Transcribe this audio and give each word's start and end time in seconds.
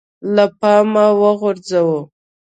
له 0.35 0.45
پامه 0.59 1.05
وغورځوو 1.21 1.99